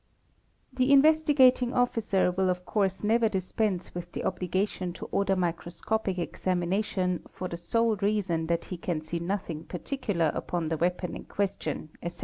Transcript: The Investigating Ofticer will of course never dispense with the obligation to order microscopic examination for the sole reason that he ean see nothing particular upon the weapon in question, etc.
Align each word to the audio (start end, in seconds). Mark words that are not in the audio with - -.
The 0.73 0.91
Investigating 0.91 1.73
Ofticer 1.73 2.35
will 2.35 2.49
of 2.49 2.65
course 2.65 3.03
never 3.03 3.29
dispense 3.29 3.93
with 3.93 4.13
the 4.13 4.23
obligation 4.23 4.93
to 4.93 5.05
order 5.11 5.35
microscopic 5.35 6.17
examination 6.17 7.21
for 7.31 7.47
the 7.47 7.55
sole 7.55 7.95
reason 7.97 8.47
that 8.47 8.65
he 8.65 8.79
ean 8.89 9.01
see 9.01 9.19
nothing 9.19 9.65
particular 9.65 10.31
upon 10.33 10.69
the 10.69 10.77
weapon 10.77 11.15
in 11.15 11.25
question, 11.25 11.89
etc. 12.01 12.19